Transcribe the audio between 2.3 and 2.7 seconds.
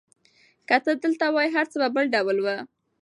وو.